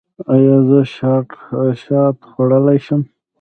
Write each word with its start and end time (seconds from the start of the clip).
ایا 0.33 0.57
زه 0.67 0.79
شات 1.85 2.17
خوړلی 2.29 2.79
شم؟ 2.85 3.01